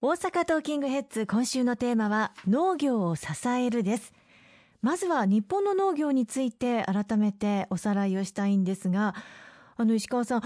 [0.00, 4.12] 大阪トーキングヘッズ今週のテーマは農業を支えるです。
[4.80, 9.16] まずは日本の農業について改めておさらいをしたいんですが
[9.76, 10.42] あの石川さん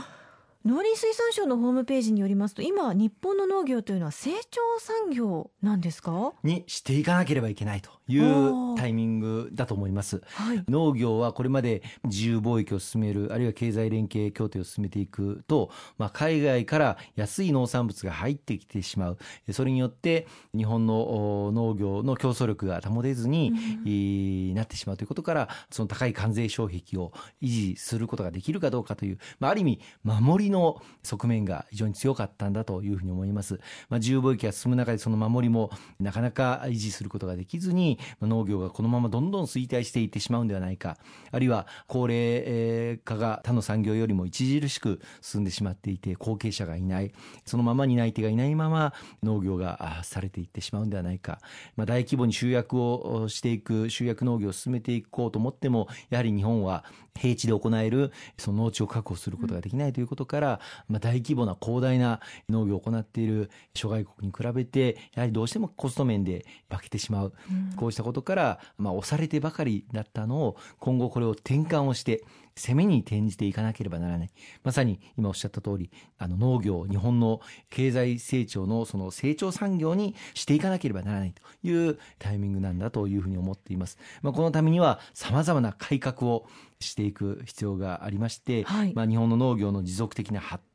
[0.64, 6.34] 農林水産省のホームページによりますと今日本の農業というのは成長産業なんですか？
[6.44, 19.18] にしていかなければいけないというタイミングだと思います、はい、農業はこれまで自由貿易を進めるあるいは経済連携協定を進めていくと、まあ、海外から安い農産物が入ってきてしまう。
[19.50, 23.52] それによって日本の農業の競争力が保てずに、
[23.84, 33.54] うん、なってしまうということからその高い関税障壁を維持することができるかどうかという、まあ、ある意味守りの側面が非常に強かったんだというふうに思います。
[33.88, 40.96] まあ、自由貿易が進む中でその守りもなかなか維持することができずに、ま農業がこのままどんどん衰退していってしまうんではないか、
[41.30, 47.12] あるいは高齢化が他の産業よりも著しく進んでしまっていて、後継者がいない、
[47.44, 48.92] そのまま担い手がいないまま
[49.22, 51.40] 農業がされていってしまうんではないか、
[51.76, 60.41] まあ、大規模に集約をしていく、集約農業を進めていこうと思っても、やはり日本は平地で行えるその農地を確保することができないということから、
[60.88, 72.24] まあ、大規模な広大な農業を行っている諸外国に比べてやはりどうしてもコスト面で負けてしまう、うん、こうしたことから、まあ、押されてばかりだったのを今後これを転換をして
[72.56, 74.30] 攻めに転じていかなければならない。
[74.62, 83.98] まさに今おっしゃった通り、あの農業、日本の経済成長のその成長産業にしていかなければならないというタイミングなんだというふうに思っています。
[84.22, 86.46] まあ、このためには様々な改革を
[86.80, 90.71] していく必要がありまして、はい、まあ、日本の農業の持続的な発展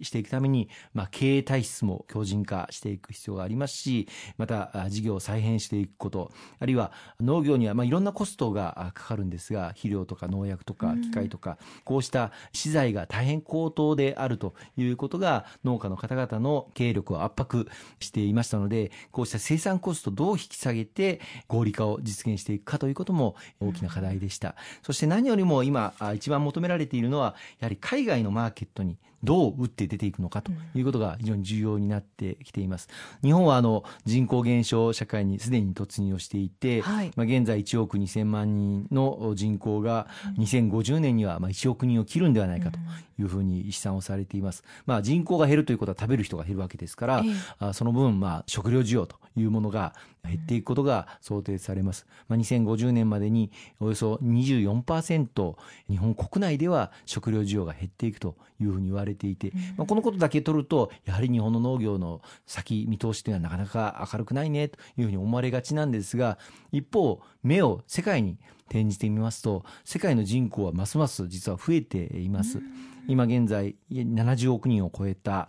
[0.00, 17.68] していくために、まあ、経営体質も強靭化していく必要がありますしまた事業を再編していくことあるいは農業にはまあいろんなコストがかかるんですが肥料とか農薬とか機械とか、こうした資材が大変高騰であるということが農家の方々の経営力を圧迫
[18.00, 24.54] していましたのでこうした生産コストをどう引き下げて合理化を実現していくかということも大きな課題でした。
[24.82, 32.88] そして何よりも今一番求められているのはやはり海外のマーケットにどう打って出ていくのかということが非常に重要になってきています。
[33.22, 40.06] 日本はあの人口減少社会にすでに突入をしていて、はい、まあ現在1億2000万人の人口が
[40.38, 42.78] 2050年にはまあ1億人を切るんではないかと
[43.18, 44.62] いうふうに試算をされています。
[44.86, 47.22] まあ人口が減るということは食べる人が減るわけですから、
[47.60, 52.06] えその分まあ食料需要というものが減っていくことが想定されます。
[52.28, 55.56] まあ、2050年までにおよそ24%
[55.88, 66.38] 日本国内では食料需要が減っていくというふうに言われていて、まあ、このことだけ取るとやはり日本の農業の先見通しというのはなかなか明るくないねというふうに思われがちなんですが
[66.72, 68.38] 一方目を世界に
[68.68, 72.60] 転じてみますと世界の人口はますます実は増えています。
[73.08, 75.48] 今現在70億人を超えた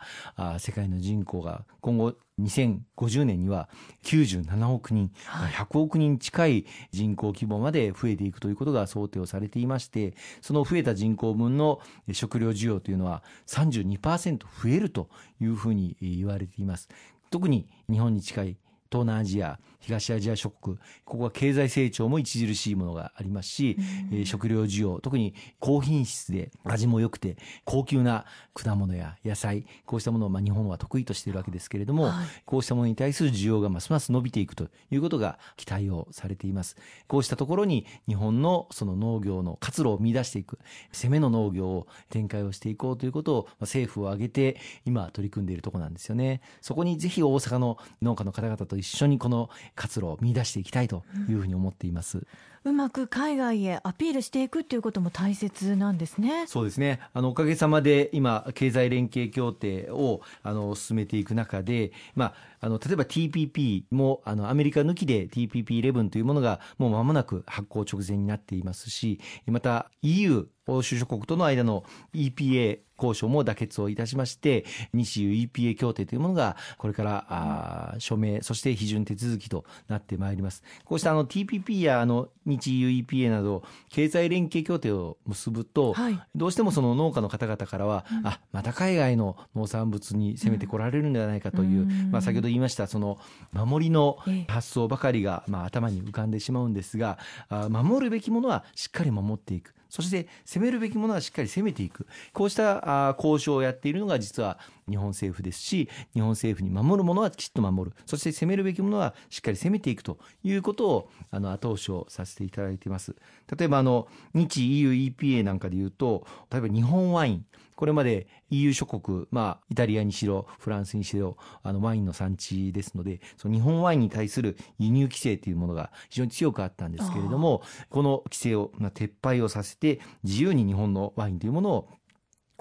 [0.60, 3.70] 世界の人口が今後2050年には
[4.04, 11.80] 97億人、100億人近い人口規模まで増えていくということが想定をされていましてその増えた人口分の
[12.12, 16.90] 食料需要というのは32%増えるというふうに言われています。
[17.32, 18.58] 特に日本に近い
[18.92, 23.78] 東南アジア東アジア諸国ここは経済成長も著しいものがありますし、
[24.12, 28.26] うん、食料需要特に高品質で味も良くて高級な
[28.56, 36.76] 果物や野菜こうしたものをまあ日本は得意としているわけですけれども、はい、こうしたものに対する需要がますます伸びていくということが期待をされています。
[37.08, 40.58] こうしたところに日本のその農業の活路を見出していく
[40.92, 46.42] 攻めの農業を展開をしていこうということを政府を挙げて今取り組んでいるところなんですよね。
[46.62, 52.26] そこにぜひ大阪の農家の方々と一緒にこの活路を見出していきたいというふうに思っています。
[52.66, 56.48] うまく海外へアピールしていくっていうことも大切なんですね。
[56.48, 57.00] そうですね。
[57.14, 71.84] あのおかげさまで今経済連携協定をあの進めていく中で、まああの例えば TPP もあのアメリカ抜きで TPP11 というものがもう間もなく発行直前になっていますし、また EU 欧州諸国との間の
[72.16, 80.64] EPA 交渉も妥結をいたしまして、日 EPA 協定というものが、これから、あ署名、そして批准手続きとなってまいります。
[80.86, 93.18] こうしたあの TPP やあの日 EU EPA など、経済連携協定を結ぶと、はい、どうしてもその農家の方々からは、うん、あ、また海外の農産物に攻めてこられるんではないかという、うん、まあ先ほど言いました、その
[93.52, 94.18] 守りの
[94.48, 97.18] 発想ばかりが、まあ頭に浮かんでしまうんですが、
[97.50, 99.74] あ守るべきものはしっかり守っていく。
[99.90, 102.06] そして攻めるべきものはしっかり攻めていく。
[102.34, 104.58] こうした交渉をやっているのが実は
[104.90, 107.98] 日本政府ですし日本政府に守るものはきちっと守る。
[108.06, 113.16] そして攻めるべきものはしっかり攻めていくということをあの後押しをさせていただいています。
[113.58, 117.46] 例えばあの日 EU EPA なんかでいうと例えば日本ワイン。
[117.76, 131.90] これまで EU 諸国、まあ、イタリアにしろ、フランスにしろ、あの、ワインの産地ですので、その日本ワインに対する輸入規制というものが非常に強くあったんですけれども、この規制を、まあ、撤廃をさせて、自由に日本のワインというものを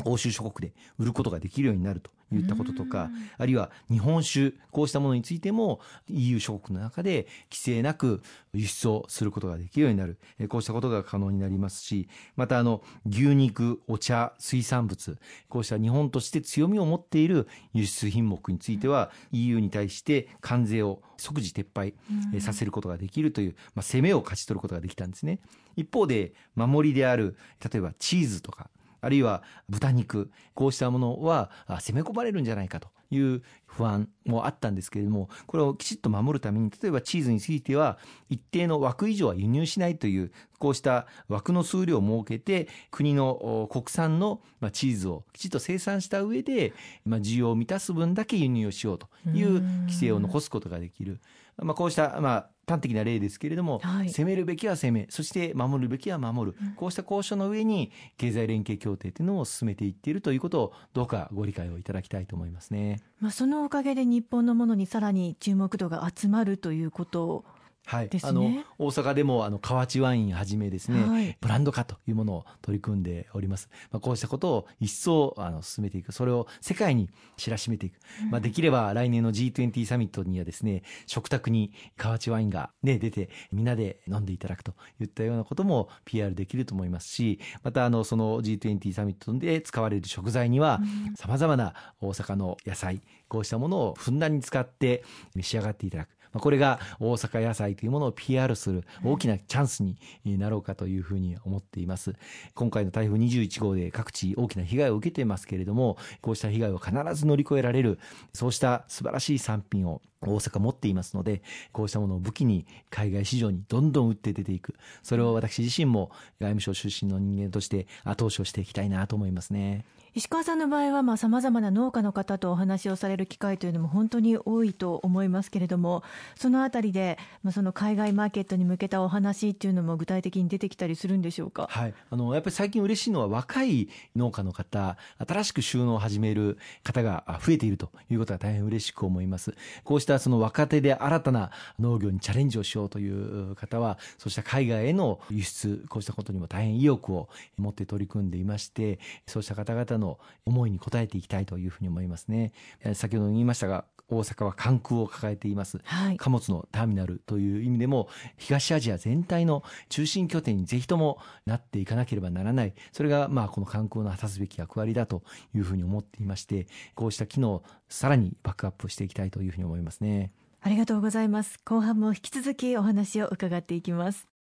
[0.05, 10.19] 欧州諸国で売ることができるようになるといったこととか、あるいは日本酒、こうしたものについても EU 諸国の中で規制なく輸出をすることができるようになる。
[10.49, 15.19] こうしたことが可能になりますし、またあの、牛肉、お茶、水産物、
[15.49, 21.95] こうした日本として強みを持っている輸出品目については EU に対して関税を即時撤廃
[22.41, 25.39] させることができるという、まあ、攻めを勝ち取ることができたんですね。
[25.77, 28.71] 一方で、守りである、例えばチーズとか、
[29.05, 37.99] あるいは豚肉、こうしたものは攻め込まれるんじゃないかという不安もあったんですけれども、これをきちっと守るために、例えばチーズについては、
[38.29, 44.41] 一定の枠以上は輸入しないという、こうした枠の数量を設けて、国の国産の
[44.73, 46.73] チーズをきちっと生産した上で、
[47.05, 51.21] まあ、需要を満たす分だけ輸入をしようという規制を残すことができる。
[51.59, 63.01] まあ、こうした、まあ、端的な例ですけれども、はい、攻めるべきは攻め、そして守るべきは守る、うん、こうした交渉の上に経済連携協定というのを進めていっているということをどうかご理解をいただきたいと思いますね。
[63.21, 67.45] まあそのおかげで日本のものにさらに注目度が集まるということ
[67.87, 73.69] はい、あの大阪でもあの河内ワインはじめですね、はい、ブランド化というものを取り組んでおります。
[73.91, 77.99] まあ、こうしたことを一層あの進めていく、それを世界に知らしめていく。
[78.31, 90.81] まあ、できれば来年の G20 サミットにはですね、食卓に河内ワインがね出てみんなで飲んでいただくといったようなことも PR できると思いますし、またあのその G20 サミットで使われる食材には
[91.17, 95.05] さまざまな大阪の野菜、こうしたものをふんだんに使って
[95.35, 96.09] 召し上がっていただく。
[96.35, 99.97] これが大阪野菜というものを PR する大きなチャンスに
[100.39, 102.15] なろうかというふうに思っています。
[102.55, 107.99] 今回の台風21号で各地大きな被害を受けていますけれども、こうした被害を必ず乗り越えられる、
[108.33, 111.43] そうした素晴らしい産品を大阪持っていますので、
[111.73, 114.75] こうしたものを武器に海外市場にどんどん打って出ていく。
[115.03, 116.11] それを私自身も
[116.41, 119.85] 外務省出身の人間として後押しをしていきたいなと思いますね。
[120.17, 126.05] 石川さんの場合は、まあ、様々な農家の方とお話をされる機会というのも本当に多いと思いますけれども、
[126.37, 131.67] そのあたりで、まあ、その海外マーケットに向けたお話っていうのも具体的に出てきたりするんでしょうか？
[131.69, 131.95] はい。
[132.11, 139.57] あの、やっぱり最近嬉しいのは若い農家の方、新しく収納を始める方が増えているということが大変嬉しく思います。
[139.83, 141.51] こうしたその若手で新たな
[141.81, 147.29] 農業にチャレンジをしようという方は、そうした海外への輸出、こうしたことにも大変意欲を
[147.59, 152.53] 持って取り組んでいまして、そうした方々のの思いに応えていきたいというふうに思いますね。
[152.95, 162.75] 先ほど言いましたが、大阪は関空を抱えています、はい、貨物のターミナルという意味でも東アジア全体の中心拠点にぜひともなっていかなければならない。
[162.93, 165.23] それがまあこの関空の果たすべき役割だと
[165.55, 170.33] いうふうに思っていましてこうした機能をさらにバックアップしていきたいというふうに思いますね。
[170.61, 171.59] ありがとうございます。
[171.65, 174.34] 後半も引き続きお話を伺っていきます